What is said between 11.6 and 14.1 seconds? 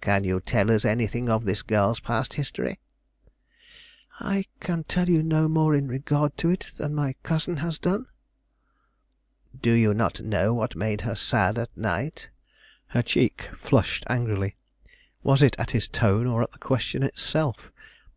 night?" Her cheek flushed